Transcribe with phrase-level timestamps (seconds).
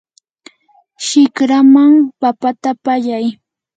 [1.05, 1.91] shikraman
[2.21, 3.25] papata pallay.